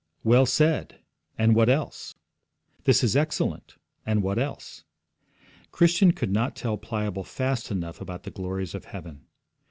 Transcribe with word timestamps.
'Well 0.23 0.47
said; 0.47 0.95
and 1.37 1.53
what 1.53 1.69
else? 1.69 2.15
This 2.85 3.03
is 3.03 3.15
excellent; 3.15 3.75
and 4.03 4.23
what 4.23 4.39
else?' 4.39 4.83
Christian 5.69 6.11
could 6.11 6.31
not 6.31 6.55
tell 6.55 6.75
Pliable 6.75 7.23
fast 7.23 7.69
enough 7.69 8.01
about 8.01 8.23
the 8.23 8.31
glories 8.31 8.73
of 8.73 8.85
heaven. 8.85 9.27